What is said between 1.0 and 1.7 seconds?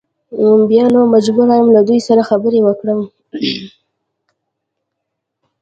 مجبور یم